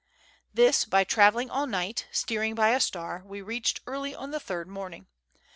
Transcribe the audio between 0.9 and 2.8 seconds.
travelling all night steering by a